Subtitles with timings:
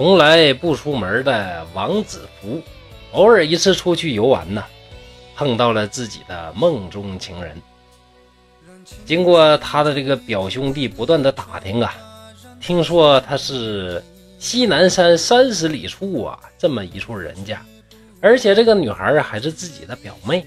[0.00, 2.62] 从来不出门的王子福，
[3.12, 4.64] 偶尔一次出去游玩呢，
[5.36, 7.54] 碰到了自己的梦中情人。
[9.04, 11.94] 经过他的这个表兄弟不断的打听啊，
[12.62, 14.02] 听说他是
[14.38, 17.62] 西南山三十里处啊这么一处人家，
[18.22, 20.46] 而且这个女孩啊还是自己的表妹。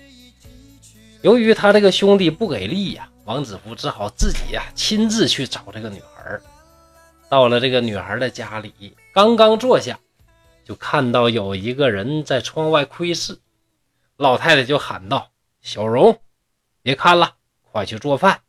[1.21, 6.39] 由于他这个兄弟不给力呀，王子福只好自己呀亲自去找这个女孩。
[7.29, 9.99] 到了这个女孩的家里，刚刚坐下，
[10.65, 13.39] 就看到有一个人在窗外窥视。
[14.17, 15.31] 老太太就喊道
[15.61, 16.19] ：“小荣，
[16.81, 18.41] 别看了。”快去做饭！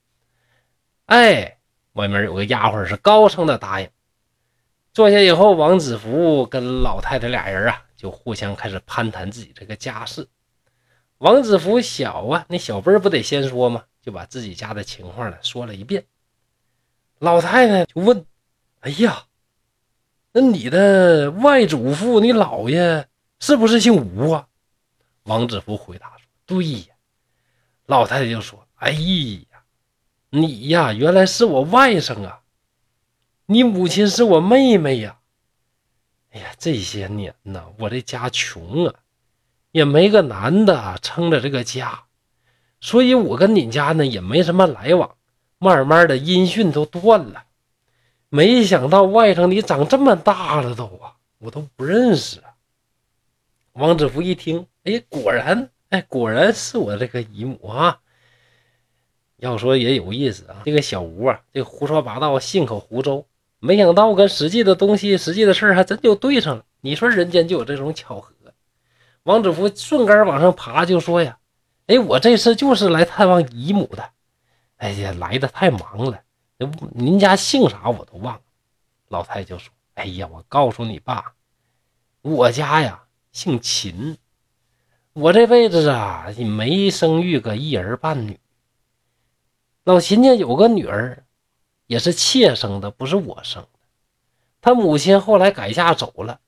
[1.07, 1.59] 哎，
[1.93, 3.89] 外面有个丫鬟是高声的答应。
[4.93, 10.29] 坐下以后，王子服跟老太太俩人啊，就互相开始攀谈自己这个家事。
[11.19, 13.85] 王子服小啊，那小辈不得先说吗？
[14.01, 16.05] 就把自己家的情况呢说了一遍。
[17.19, 18.27] 老太太就问
[18.81, 19.25] ：“哎呀，
[20.35, 23.09] 那你的外祖父，你姥爷
[23.41, 24.49] 是不是姓吴啊？”
[25.25, 26.95] 王子服回答说：“对呀。”
[27.87, 28.61] 老太太就说。
[28.75, 29.63] 哎呀，
[30.29, 32.41] 你呀，原来是我外甥啊！
[33.47, 35.21] 你母亲是我妹妹呀！
[36.33, 38.95] 哎呀，这些年呐，我这家穷啊，
[39.71, 42.05] 也没个男的撑着这个家，
[42.81, 45.17] 所以我跟你家呢也没什么来往，
[45.57, 47.45] 慢慢的音讯都断了。
[48.35, 52.51] 没想到外甥你长这么大了都啊，我都不认识啊！
[53.75, 58.01] 王子福一听，哎，果然，哎，果然是我这个姨母啊！
[59.37, 63.25] 要说也有意思啊，这个小吴啊，这胡说八道，信口胡诌，
[63.61, 66.65] 没想到跟实际的东西、实际的事儿还真就对上了。
[66.81, 68.35] 你说人间就有这种巧合。
[69.23, 71.39] 王子福顺杆往上爬，就说呀
[71.87, 74.11] ：“哎，我这次就是来探望姨母的。
[74.79, 76.21] 哎呀，来的太忙了，
[76.93, 78.43] 您家姓啥我都忘了。”
[79.09, 81.35] 老太就说：“哎呀，我告诉你爸，
[82.23, 84.17] 我家呀姓秦，
[85.13, 88.39] 我这辈子啊没生育个一儿半女。”
[89.85, 91.25] 老秦家有个女儿，
[91.87, 93.69] 也是妾生的，不是我生的。
[94.61, 96.41] 他母亲后来改嫁走了，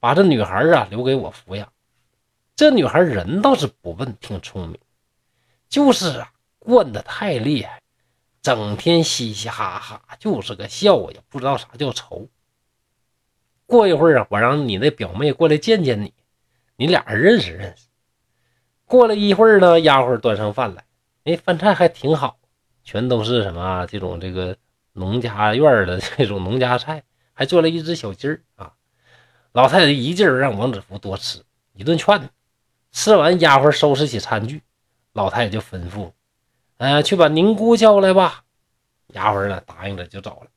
[0.00, 1.72] 把这女孩啊留给我抚养。
[2.56, 4.78] 这女孩人倒是不笨，挺聪明，
[5.68, 7.80] 就是啊惯得太厉害，
[8.42, 12.28] 整天嘻嘻哈哈，就是个笑，也不知道啥叫愁。
[13.66, 16.14] 过一会儿啊，我让你那表妹过来见见你，
[16.76, 17.86] 你俩认识认识。
[18.84, 20.84] 过了一会儿呢，丫鬟端上饭来，
[21.24, 22.38] 哎，饭菜还挺好。
[22.82, 24.56] 全都是什么这种这个
[24.94, 28.72] 农家院的 这种农家菜，还做了一只小鸡儿啊！
[29.52, 32.30] 老太太一劲儿让王子福多吃，一顿劝。
[32.90, 34.62] 吃完，丫鬟收拾起餐具，
[35.12, 36.10] 老太太就吩咐
[36.80, 38.44] ：“呃，去把宁姑叫来吧。”
[39.12, 40.50] 丫鬟呢答应着就走了。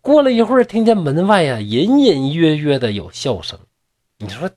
[0.00, 3.58] 过了一会儿，听见门外呀隐隐约约的有笑声。
[4.18, 4.48] 你说，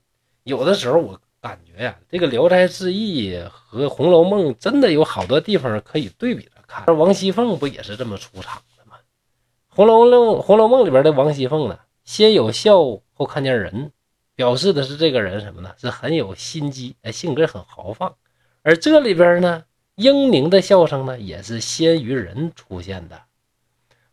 [0.44, 6.51] 有的时候我感觉呀，这个《聊斋志异》和《红楼梦》真的有好多地方可以对比着。
[6.68, 8.97] 看王熙凤不也是这么出场的吗？
[9.75, 12.78] 《红楼梦》《红楼梦》里边的王熙凤呢，先有笑
[13.13, 13.91] 后看见人，
[14.35, 15.72] 表示的是这个人什么呢？
[15.78, 18.16] 是很有心机，哎，性格很豪放。
[18.62, 19.63] 而这里边呢，
[19.95, 23.23] 英宁的笑声呢，也是先于人出现的。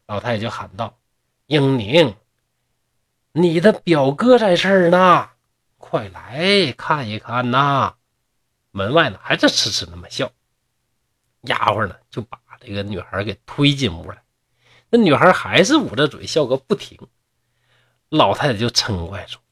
[0.07, 0.99] 老太太就喊道
[1.47, 2.17] ：“英宁，
[3.33, 5.31] 你的表哥在这儿呢，
[5.79, 7.95] 快来看一看呐！”
[8.73, 10.33] 门外呢，还是痴痴那么笑。
[11.43, 12.41] 丫鬟呢，就把。
[12.65, 14.23] 这个女孩给推进屋来，
[14.89, 16.97] 那女孩还是捂着嘴笑个不停。
[18.09, 19.43] 老太太就嗔怪说：“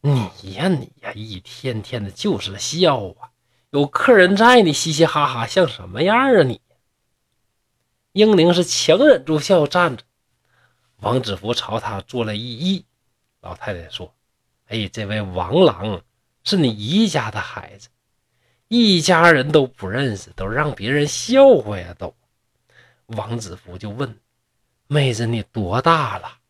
[0.00, 0.20] 你
[0.52, 3.31] 呀，你呀，一天天的就是笑啊！
[3.72, 6.60] 有客人在，你嘻嘻哈哈像什么样啊你？”
[8.12, 10.04] 英灵是强忍住笑站着，
[10.98, 12.84] 王子福朝他做了一揖。
[13.40, 14.14] 老太太说
[14.68, 16.02] ：“哎，这位王郎
[16.44, 17.88] 是你姨家的孩子，
[18.68, 22.14] 一家人都不认识，都让别人笑话呀，都。”
[23.16, 24.20] 王子福就问
[24.86, 26.40] ：“妹子，你多大了？”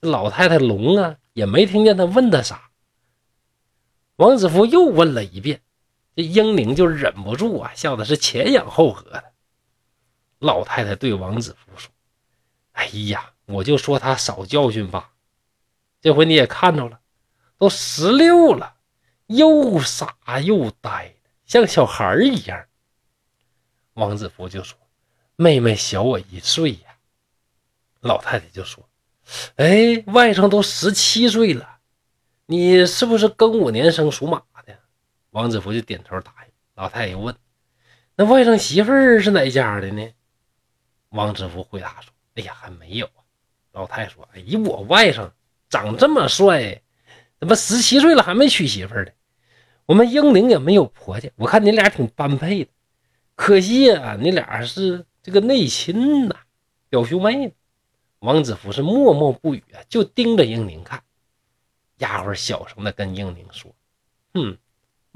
[0.00, 2.68] 老太太聋啊，也没听见他问的啥。
[4.16, 5.62] 王子福又问了一遍，
[6.16, 9.32] 这英灵就忍不住啊，笑的是前仰后合的。
[10.38, 11.90] 老太太对王子福说
[12.72, 15.12] ：“哎呀，我就说他少教训吧。
[16.00, 17.00] 这回你也看着了，
[17.58, 18.76] 都十六了，
[19.26, 21.14] 又傻又呆，
[21.44, 22.64] 像小孩一样。”
[23.94, 24.78] 王子福就说。
[25.38, 26.96] 妹妹小我一岁呀，
[28.00, 28.88] 老太太就说
[29.56, 31.80] ：“哎，外甥都十七岁了，
[32.46, 34.42] 你是不是庚午年生属马？”
[35.36, 36.52] 王子福就点头答应。
[36.76, 37.36] 老太太又问
[38.16, 40.08] ：“那外甥媳妇儿是哪家的呢？”
[41.10, 43.20] 王子福回答说：“哎呀，还没有啊。”
[43.72, 45.30] 老太太说：“哎呀，我外甥
[45.68, 46.80] 长这么帅，
[47.38, 49.08] 怎么十七岁了还没娶媳妇呢？
[49.84, 52.70] 我们英灵也没有婆家，我看你俩挺般配的。
[53.34, 56.36] 可惜啊，你俩是这个内亲呐，
[56.88, 57.52] 表兄妹。
[58.20, 61.02] 王子服是默默不语啊，就盯着英宁看。
[61.98, 63.74] 丫鬟小声的跟英宁说
[64.32, 64.56] ：“哼，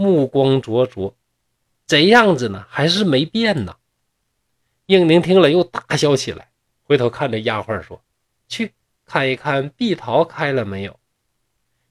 [0.00, 1.14] 目光灼灼，
[1.86, 3.76] 这样子呢，还是没变呢。”
[4.86, 6.48] 英宁听了又大笑起来，
[6.84, 8.02] 回头看着丫鬟说
[8.48, 8.72] ：“去
[9.04, 10.98] 看一看碧桃开了没有。”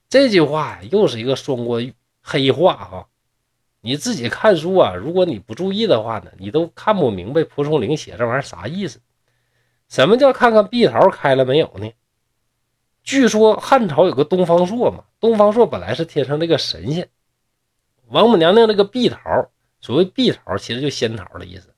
[0.10, 3.08] 这句话又是一个双关语，黑话哈。
[3.82, 9.00] 你自己看书啊，如果你不注意的话呢，你都看不明白蒲松龄写这玩意儿啥意思。
[9.88, 11.92] 什么叫看看碧桃开了没有呢？
[13.04, 17.08] 据说汉朝有个东方朔嘛，东方朔本来是天上那个神仙，
[18.10, 19.20] 王母娘娘这个碧桃，
[19.82, 21.74] 所谓碧桃其实就仙桃的意思。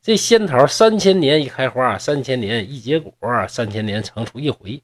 [0.00, 3.12] 这仙桃三千年一开花，三千年一结果，
[3.48, 4.82] 三千年成熟一回。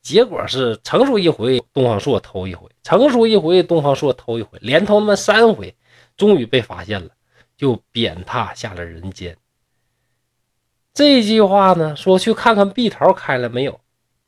[0.00, 5.74] 结果是成熟一回，东方朔偷一回；成熟一回，东方朔偷一回，连偷那么三回。
[6.16, 7.10] 终于被发现了，
[7.56, 9.36] 就贬他下了人间。
[10.92, 13.80] 这句话呢，说去看看碧桃开了没有，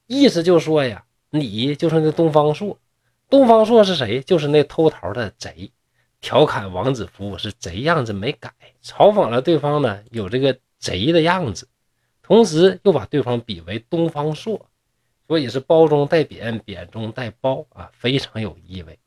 [0.07, 2.79] 意思就说呀，你就是那东方朔。
[3.31, 4.21] 东方朔是谁？
[4.21, 5.71] 就是那偷桃的贼。
[6.21, 8.53] 调侃王子服是贼样子没改，
[8.83, 11.69] 嘲讽了对方呢有这个贼的样子，
[12.23, 14.69] 同时又把对方比为东方朔，
[15.27, 18.99] 所以是褒中带贬，贬中带褒啊，非常有意味。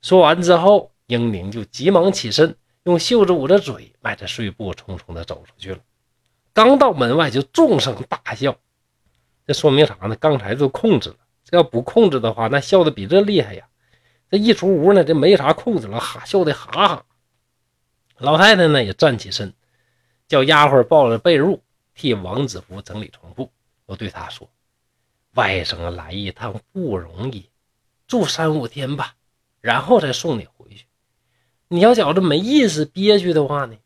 [0.00, 0.90] 说完之后。
[1.06, 5.78] 英宁就急忙起身，用袖子捂着嘴，迈着碎步匆匆地走出去了。
[6.54, 8.56] 刚到门外，就纵声大笑。
[9.46, 10.16] 这说明啥呢？
[10.16, 13.68] 刚才都控制了，这要不控制的话，那笑的比这厉害呀！
[14.30, 17.04] 这一出屋呢，这没啥控制了，哈笑的哈哈。
[18.18, 19.52] 老太太呢也站起身，
[20.28, 21.60] 叫丫鬟抱着被褥
[21.94, 23.50] 替王子服整理床铺，
[23.86, 24.48] 又对他说
[25.34, 27.50] ：“外甥来一趟不容易，
[28.06, 29.14] 住三五天吧，
[29.60, 30.86] 然后再送你回去。”
[31.68, 33.76] 你要觉着没意思、憋屈的话呢，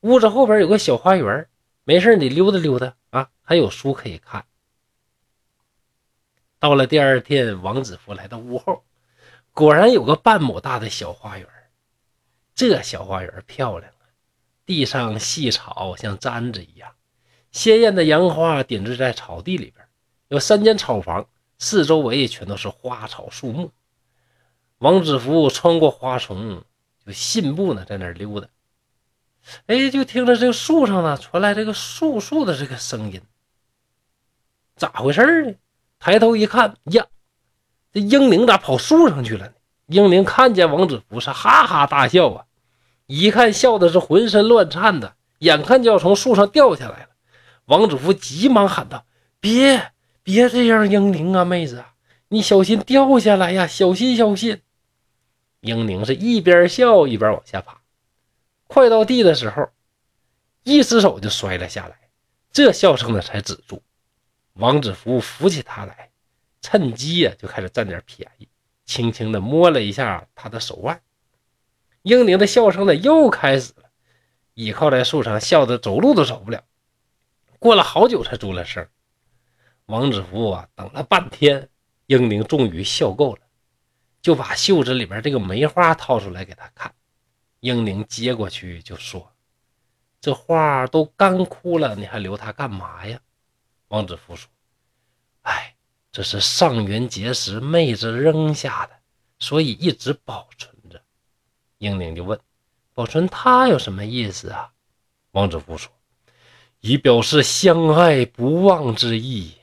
[0.00, 1.48] 屋子后边有个小花园，
[1.84, 4.46] 没事你溜达溜达啊，还有书可以看。
[6.58, 8.84] 到了第二天，王子服来到屋后，
[9.56, 11.48] 果然有个半亩大的小花园。
[12.54, 14.04] 这小花园漂亮啊，
[14.66, 16.92] 地上细草像毡子一样，
[17.52, 19.88] 鲜艳的杨花点缀在草地里边，
[20.28, 21.26] 有三间草房，
[21.58, 23.72] 四周围全都是花草树木。
[24.76, 26.62] 王子服穿过花丛。
[27.06, 28.48] 就信步呢，在那溜达，
[29.66, 33.22] 哎，就听着这个树上呢传来这个簌簌的这个声音，
[34.74, 35.54] 咋回事呢？
[36.00, 37.06] 抬头一看，呀，
[37.96, 39.52] 这英灵咋跑树上去了呢？
[39.86, 42.44] 英灵看见王子服是哈哈大笑啊，
[43.06, 47.08] 一看笑的是浑身乱颤的，眼看就要从树上掉下来了。
[47.64, 49.06] 王子服急忙喊道
[49.40, 51.82] ：“别别这样，英灵啊，妹子，
[52.28, 54.60] 你小心掉下来呀，小心小心。”
[55.60, 57.80] 英宁是一边笑一边往下爬，
[58.66, 59.70] 快到地的时候，
[60.64, 61.96] 一只手就摔了下来，
[62.52, 63.82] 这笑声呢才止住。
[64.52, 66.05] 王子服扶起他来，
[66.66, 68.48] 趁机呀就开始占点便宜，
[68.84, 71.00] 轻轻的摸了一下他的手腕。
[72.02, 73.84] 英宁的笑声呢又开始了，
[74.54, 76.64] 倚靠在树上，笑得走路都走不了。
[77.60, 78.88] 过了好久才出了声。
[79.84, 81.68] 王子福啊等了半天，
[82.06, 83.42] 英宁终于笑够了。
[84.20, 86.92] 就把袖子里边这个梅花掏出来给他看，
[87.60, 89.32] 英宁接过去就说
[90.20, 93.20] ：“这花都干枯了，你还留它干嘛呀？”
[93.86, 94.50] 王子福说
[95.42, 95.75] ：“哎，
[96.16, 98.92] 这是上元节时妹子扔下的，
[99.38, 101.02] 所以一直保存着。”
[101.76, 102.40] 英宁就问
[102.94, 104.72] ：“保存它有什么意思啊？”
[105.32, 105.92] 王子服说
[106.80, 109.56] ：“以表示相爱不忘之意。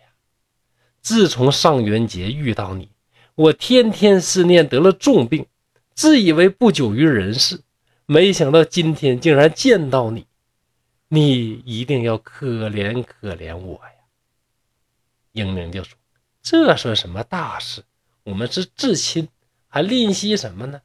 [1.02, 2.92] 自从上元节遇到你。”
[3.34, 5.48] 我天天思念，得了重病，
[5.96, 7.64] 自以为不久于人世，
[8.06, 10.28] 没想到今天竟然见到你，
[11.08, 13.92] 你一定要可怜可怜我呀！
[15.32, 15.98] 英宁就说
[16.44, 17.84] ：“这算什么大事？
[18.24, 19.28] 我们是至亲，
[19.68, 20.80] 还吝惜什么呢？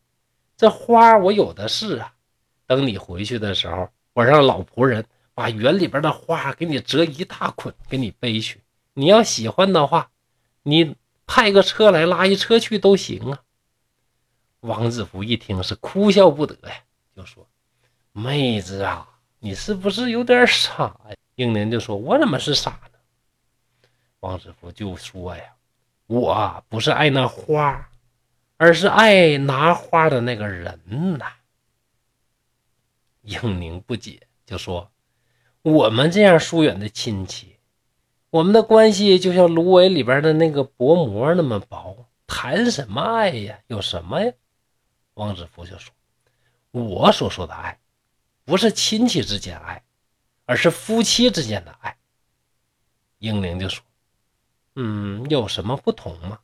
[0.56, 2.14] 这花我有的是啊。
[2.66, 8.62] 等你回去的时候，我让老仆人把园里边的花给你折一大捆，给你背去。
[8.94, 10.10] 你要喜欢的话，
[10.62, 10.96] 你。”
[11.30, 13.42] 派个车来拉一车去都行啊！
[14.60, 16.74] 王子服一听是哭笑不得呀，
[17.14, 17.46] 就说
[18.12, 19.06] ：“妹子啊，
[19.38, 22.80] 你是不是有点傻呀？”英莲就说：“我怎么是傻？”
[24.20, 25.54] 王子服就说：“呀，
[26.06, 27.90] 我不是爱那花，
[28.56, 30.80] 而是爱拿花的那个人
[31.18, 31.32] 呐。”
[33.22, 34.90] 英宁不解，就说
[35.62, 37.56] ：“我们这样疏远的亲戚，
[38.30, 43.60] 我们的关系就像芦苇里边的那个薄膜那么薄，谈什么爱呀？
[43.66, 44.32] 有什么呀？
[45.14, 45.92] 王子福就说
[46.72, 47.78] ：“我所说的爱，
[48.44, 49.82] 不是亲戚之间爱，
[50.46, 51.96] 而是夫妻之间的爱。”
[53.18, 53.84] 英灵就说
[54.80, 56.38] ：“嗯，有什么不同吗？”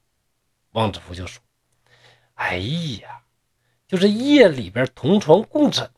[0.73, 1.41] 王子福就说
[2.35, 3.23] ：“哎呀，
[3.87, 5.91] 就是夜里边同床共枕，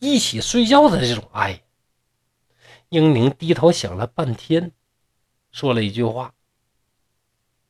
[0.00, 1.62] 一起睡觉的这种爱。”
[2.90, 4.72] 英灵低头想了半天，
[5.52, 6.34] 说了一句话，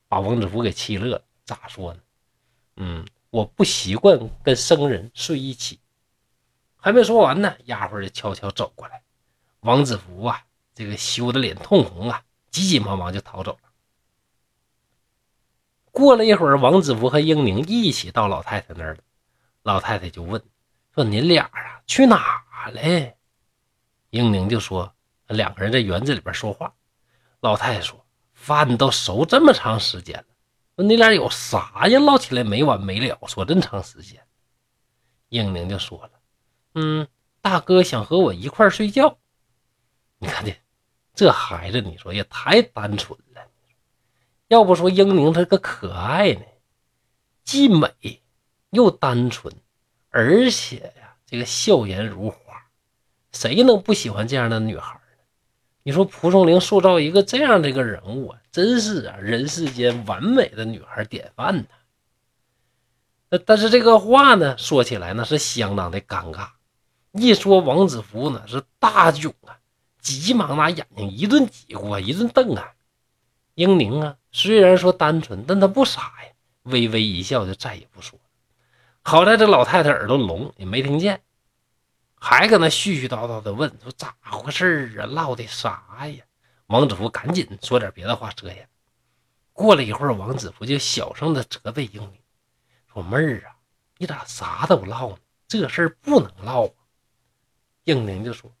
[0.07, 1.23] 把王子福给气乐了。
[1.45, 1.99] 咋说呢？
[2.77, 3.05] 嗯。
[3.31, 5.81] 我不习惯跟生人睡一起。
[6.77, 9.03] 还没说完呢，丫鬟就悄悄走过来。
[9.59, 13.59] 王子福啊，这个羞得脸通红啊，急急忙忙就逃走。
[15.95, 18.99] 过了一会儿，王子福和英宁一起到老太太那儿了。
[19.63, 20.43] 老太太就问
[20.93, 23.15] ：“说您俩啊，去哪嘞？”
[24.11, 24.93] 英宁就说
[25.27, 26.73] ：“两个人在园子里边说话。”
[27.39, 30.25] 老太太说：“饭都熟这么长时间了。”
[30.75, 31.97] 说你俩有啥呀？
[31.99, 34.21] 唠起来没完没了，说这么长时间。
[35.29, 36.11] 英宁就说了
[36.75, 37.07] ：“嗯，
[37.39, 39.17] 大哥想和我一块睡觉。
[40.19, 40.53] 你看这
[41.13, 43.44] 这孩子，你说也太单纯了。
[44.47, 46.41] 要不说英宁他个可爱呢，
[47.43, 47.89] 既美
[48.69, 49.53] 又单纯，
[50.09, 52.37] 而且呀，这个笑颜如花，
[53.31, 54.99] 谁能不喜欢这样的女孩呢？”
[55.81, 61.65] 你说蒲松龄塑造一个这样的一个人物啊，真是啊，人世间完美的女孩典范呢。
[63.29, 66.49] 那但是这个话呢，说起来呢是相当的尴尬。
[67.11, 69.57] 一说王子服呢是大窘啊，
[70.01, 72.73] 急忙拿眼睛一顿挤啊，一顿瞪啊。
[73.55, 76.31] 英宁啊，虽然说单纯，但他不傻呀，
[76.63, 78.25] 微微一笑就再也不说了。
[79.01, 81.21] 好在这老太太耳朵聋，也没听见。
[82.15, 85.05] 还搁那絮絮叨叨的问说咋回事啊？
[85.05, 86.23] 唠的啥呀？
[86.67, 88.67] 王子福赶紧说点别的话遮掩。
[89.53, 92.19] 过了一会儿，王子福就小声的责备英宁
[92.91, 93.55] 说：“妹儿啊，
[93.97, 95.17] 你咋啥都唠呢？
[95.47, 96.73] 这事儿不能唠啊！”
[97.85, 98.51] 英宁就说：“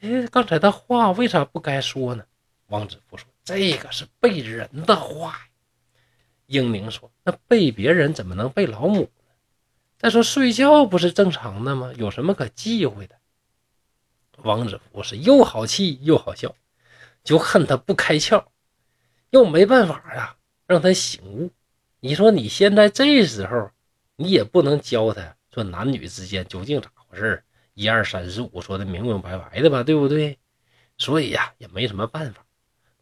[0.00, 2.24] 哎，刚才的话为啥不该说呢？”
[2.68, 5.38] 王子福说：“这个是背人的话。”
[6.46, 9.08] 英宁说：“那背别人怎么能背老母呢？”
[9.98, 11.92] 再说睡觉不是正常的吗？
[11.96, 13.16] 有什么可忌讳的？
[14.42, 16.54] 王子服是又好气又好笑，
[17.24, 18.44] 就恨他不开窍，
[19.30, 20.36] 又没办法呀，
[20.66, 21.50] 让他醒悟。
[22.00, 23.70] 你说你现在这时候，
[24.16, 27.42] 你也不能教他说男女之间究竟咋回事
[27.74, 30.38] 一二三四五说的明明白白的吧，对不对？
[30.98, 32.45] 所以呀，也没什么办法。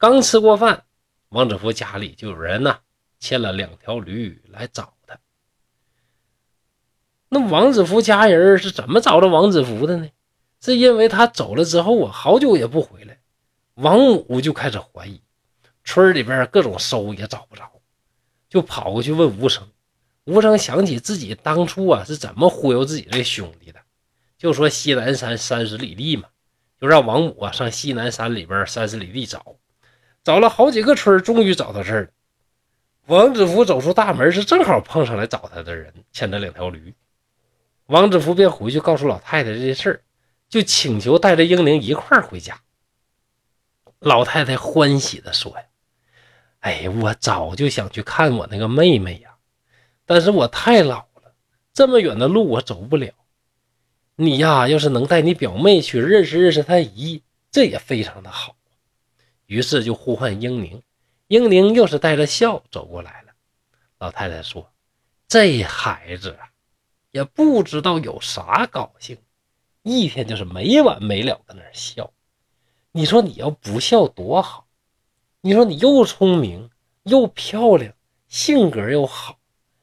[0.06, 0.84] 刚吃过饭，
[1.30, 2.80] 王子福家里就有人呢，
[3.20, 5.18] 牵了两条驴来找他。
[7.30, 10.10] 那王子福家人是怎么找到王子福的呢？
[10.60, 13.18] 是因为他走了之后啊，好久也不回来，
[13.76, 15.22] 王母就开始怀疑，
[15.84, 17.80] 村里边各种搜也找不着，
[18.50, 19.66] 就跑过去问吴生。
[20.24, 23.80] 吴生想起自己当初啊是怎么忽悠自己这兄弟的，
[24.36, 26.28] 就说西南山三十里地嘛，
[26.78, 29.56] 就让王母啊上西南山里边三十里地找，
[30.24, 32.08] 找了好几个村，终于找到这儿了。
[33.06, 36.94] 王子福走出大门，是正好碰上来找他的人，牵着两条驴。
[37.86, 40.00] 王子福便回去告诉老太太这件事儿，
[40.48, 42.58] 就请求带着英灵一块儿回家。
[43.98, 45.64] 老太太欢喜地说：“呀，
[46.60, 49.34] 哎，我早就想去看我那个妹妹呀，
[50.06, 51.34] 但是我太老了，
[51.74, 53.12] 这么远的路我走不了。
[54.16, 58.56] 你呀，要是能带你表妹去认识认识她姨，这也非常的好。”
[59.46, 60.82] 于是就呼唤英灵，
[61.28, 63.32] 英灵又是带着笑走过来了。
[63.98, 64.72] 老太太说
[65.28, 66.50] ：“这孩子啊。”
[67.14, 69.16] 也不知道有啥高兴，
[69.82, 72.12] 一天就是没完没了的那笑。
[72.90, 74.66] 你说你要不笑多好？
[75.40, 76.70] 你说你又聪明
[77.04, 77.94] 又漂亮，
[78.26, 79.38] 性格又好，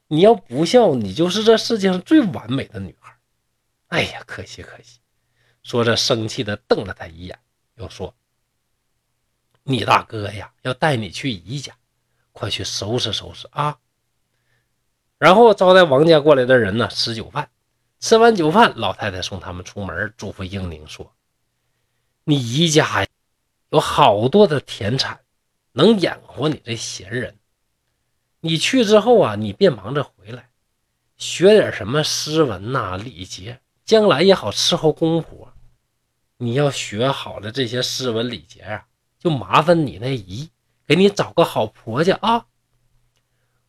[0.08, 3.16] 你要不笑，你就是这世界上最完美的女孩。
[3.86, 4.98] 哎呀，可惜可惜！
[5.62, 7.38] 说着，生气的瞪了他一眼，
[7.76, 8.14] 又说
[9.64, 11.76] ：“你大哥呀，要带你去姨家，
[12.32, 13.78] 快去收拾收拾啊！”
[15.18, 17.48] 然后招待王家过来的人呢吃酒饭，
[18.00, 21.14] 吃完酒饭，老太太送他们出门，嘱咐英宁说
[22.24, 23.06] ：“你姨家
[23.70, 25.20] 有好多的田产，
[25.72, 27.38] 能养活你这闲人。
[28.40, 30.50] 你去之后啊，你别忙着回来，
[31.16, 35.52] 学点什么诗文呐、礼节，将来也好伺候公婆。
[36.38, 38.86] 你要学好了这些诗文礼节啊，
[39.22, 40.50] 就麻烦你那姨
[40.84, 42.46] 给你找个好婆家啊。”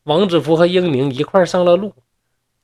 [0.03, 1.93] 王子福和英宁一块上了路，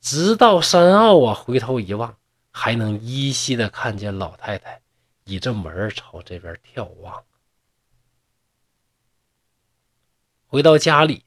[0.00, 2.16] 直到山坳啊，回头一望，
[2.50, 4.80] 还能依稀的看见老太太
[5.24, 7.22] 倚着门朝这边眺望。
[10.46, 11.24] 回到家里，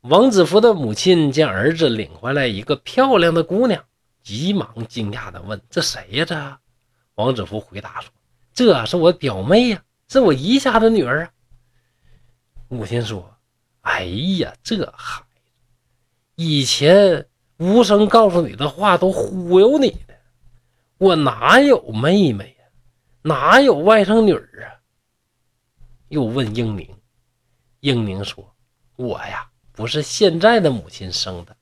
[0.00, 3.84] 王子福的母亲见儿子领回来一个漂亮的姑娘，
[4.22, 6.58] 急忙惊讶的问：“这谁呀？”这
[7.14, 8.10] 王子福回答说
[8.52, 9.84] ：“这是我表妹呀，
[10.20, 11.32] 是我姨家的女儿啊。”
[12.68, 13.36] 母亲说
[13.82, 15.40] ：“哎呀，这孩子，
[16.36, 17.26] 以前
[17.58, 20.18] 无声告诉你的话都忽悠你的，
[20.98, 22.64] 我哪有妹妹呀？
[23.22, 24.80] 哪有外甥女儿啊？”
[26.08, 26.88] 又问英宁，
[27.80, 28.54] 英宁说
[28.96, 31.56] ：“我呀，不是现在的母亲生的，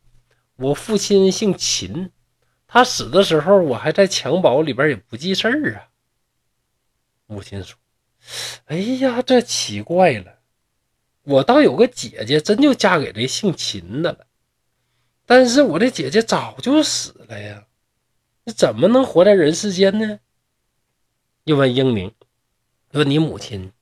[0.56, 2.10] 我父亲姓秦，
[2.66, 5.88] 他死的时候我还在襁褓里边，也不记事儿啊。”
[7.26, 7.78] 母亲说
[8.66, 10.38] ：“哎呀，这奇怪了，
[11.24, 14.26] 我倒有个姐姐，真就嫁给这姓秦的了，
[15.26, 17.64] 但是我的姐姐早就死了呀，
[18.44, 20.18] 你怎么能活在人世间呢？”
[21.44, 22.12] 又问英明
[22.92, 23.72] ：“说你母亲？”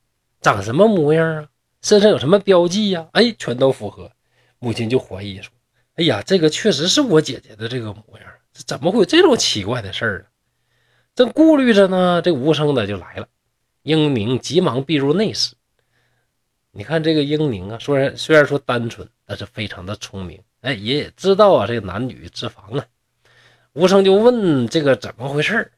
[0.41, 1.49] 长什么模样啊？
[1.81, 3.09] 身上有什么标记呀？
[3.11, 4.11] 哎，全都符合。
[4.59, 5.51] 母亲就怀疑说
[5.95, 10.25] ：“哎呀，这个确实是我姐姐的这个模样，这怎么会有这种奇怪的事儿呢？”
[11.13, 13.27] 正顾虑着呢，这无声的就来了。
[13.83, 15.55] 英宁急忙避入内室。
[16.71, 20.41] 你看这个英宁啊，虽然虽然说单纯，但是非常的聪明。
[20.61, 22.85] 哎，也知道啊，这男女之防啊。
[23.73, 25.71] 吴声就问这个怎么回事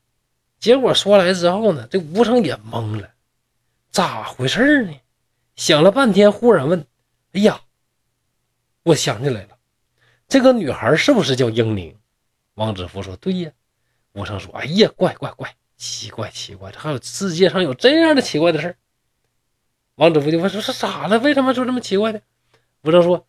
[0.60, 3.10] 结果说来之后呢，这吴声也懵了。
[3.89, 4.93] 咋回事呢？
[5.55, 6.88] 想了半天，忽然问
[7.34, 7.62] ：“哎呀，
[8.84, 9.58] 我想起来了，
[10.27, 11.96] 这个女孩是不是叫英宁？”
[12.55, 13.51] 王子福说：“对呀。”
[14.13, 18.77] 吴生说：“哎呀，怪怪怪，奇怪奇怪，还有世界上有这样的奇怪的事
[19.95, 21.17] 王子福就问：“说是咋了？
[21.17, 22.20] 为什么说这么奇怪呢？”
[22.85, 23.25] 武生说：“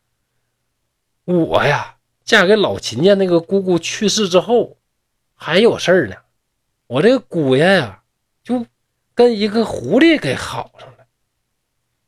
[1.24, 4.76] 我呀，嫁给老秦家那个姑姑去世之后，
[5.34, 6.16] 还有事儿呢。
[6.88, 8.02] 我这个姑爷呀，
[8.44, 8.66] 就……”
[9.14, 11.06] 跟一个狐狸给好上了，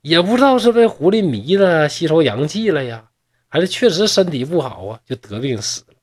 [0.01, 3.11] 也不知道是被狐狸迷了，吸收阳气了呀，
[3.49, 5.95] 还是确实身体不好啊，就得病死了。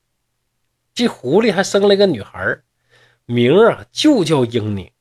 [0.93, 2.59] 这狐狸还生了一个女孩，
[3.31, 4.91] 名啊就叫英宁。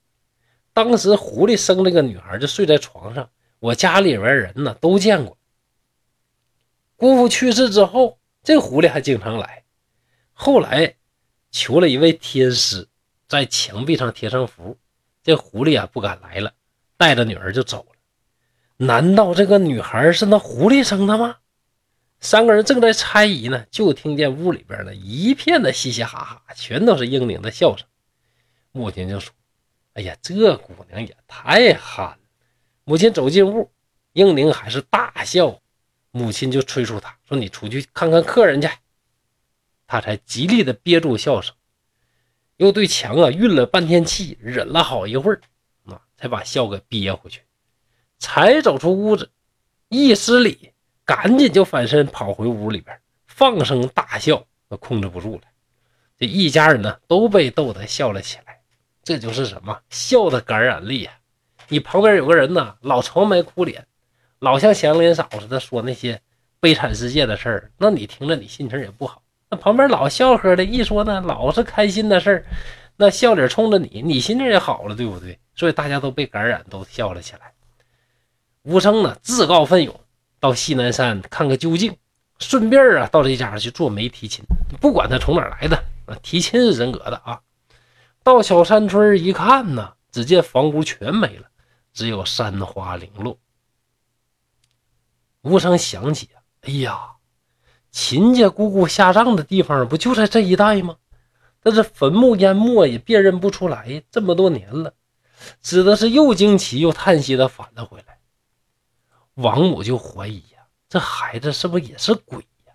[0.73, 5.37] 当时狐狸生了个女孩，就睡在床上，我家里边人呢都见过。
[6.97, 9.64] 姑父去世之后，这狐狸还经常来。
[10.33, 10.95] 后来
[11.51, 12.88] 求了一位天师，
[13.27, 14.79] 在墙壁上贴上符。
[15.23, 16.53] 这狐狸啊不敢来了，
[16.97, 17.97] 带着女儿就走了。
[18.79, 21.37] 难道这个女孩是那狐狸生的吗？
[22.21, 27.87] 三个人正在猜疑呢，就听见屋里边呢一片的嘻嘻哈哈，全都是英宁的笑声。
[28.72, 29.33] 母亲就说
[29.94, 32.18] ：“哎呀，这姑娘也太憨了。”
[32.85, 33.70] 母亲走进屋，
[34.12, 35.61] 英宁还是大笑。
[36.12, 38.68] 母亲就催促他说：“你出去看看客人去。”
[39.87, 41.54] 他才极力的憋住笑声。
[42.56, 45.40] 又对墙啊运了半天气，忍了好一会儿，
[45.87, 47.42] 啊，才把笑给憋回去。
[48.18, 49.30] 才走出屋子，
[49.88, 50.72] 一失礼，
[51.04, 55.42] 赶紧就翻身跑回屋里边，放声大笑，都控制不住了。
[56.18, 58.49] 这一家人呢都被逗得笑了起来。
[59.11, 61.12] 这就是什么笑的感染力啊！
[61.68, 63.85] 你旁边有个人呢，老愁眉苦脸，
[64.38, 66.23] 老像祥林嫂似的说那些
[66.61, 69.20] 悲惨世界的事儿，那你听着你心情也不好。
[69.49, 72.46] 那旁边老笑呵的，一说呢，老是开心的事儿，
[72.96, 75.37] 那笑脸冲着你，你心情也好了，对不对？
[75.57, 77.53] 所以大家都被感染，都笑了起来。
[78.62, 79.99] 吴生呢，自告奋勇
[80.38, 81.96] 到西南山看个究竟，
[82.38, 84.44] 顺便啊，到这家去做媒提亲。
[84.81, 85.83] 不管他从哪来的，
[86.23, 87.40] 提亲是人格的啊。
[88.22, 91.48] 到小山村一看呢，只见房屋全没了，
[91.92, 93.38] 只有山花零落。
[95.42, 96.30] 吴生想起，
[96.62, 97.12] 哎呀。
[97.92, 100.96] 秦家姑姑下葬的地方不就在这一带吗？
[101.61, 104.94] 但是坟墓淹没也辨认不出来，这么多年了，
[105.61, 108.20] 只得是又惊奇又叹息的返了回来。
[109.35, 112.74] 王母就怀疑呀，这孩子是不是也是鬼呀？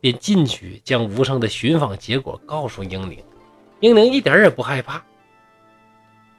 [0.00, 3.22] 便进去将吴生的寻访结果告诉英灵，
[3.82, 5.02] 英宁一点也不害怕。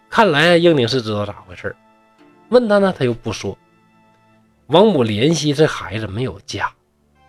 [0.10, 1.76] 看来英宁是知道咋回事
[2.48, 3.58] 问他呢，他又不说。
[4.68, 6.72] 王母怜惜这孩子没有家。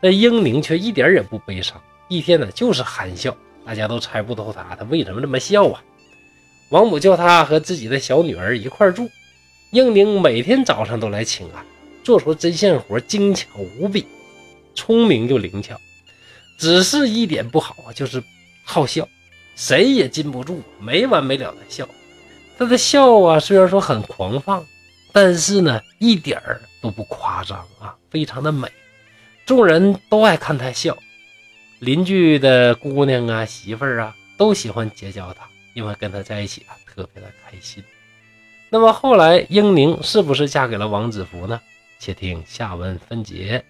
[0.00, 5.82] 但英宁却一点也不悲伤，一天呢就是憨笑，大家都猜不透他他为什么这么笑啊。
[6.70, 9.08] 王母叫他和自己的小女儿一块住，
[9.72, 11.64] 英宁每天早上都来请安，
[12.04, 13.48] 做出针线活精巧
[13.80, 14.06] 无比，
[14.74, 15.74] 聪明又灵巧，
[16.58, 18.22] 只是一点不好啊，就是
[18.62, 19.08] 好笑，
[19.54, 21.88] 谁也禁不住，没完没了的笑。
[22.58, 24.64] 他的笑啊，虽然说很狂放，
[25.12, 28.68] 但是呢一点儿都不夸张啊，非常的美。
[29.46, 30.96] 众人都爱看他笑，
[31.80, 37.82] 邻居的姑娘啊、媳妇儿啊都喜欢结交他，因为跟他在一起啊特别的开心。
[38.70, 41.60] 那么后来英宁是不是嫁给了王子服呢？
[41.98, 43.64] 且听下文分解。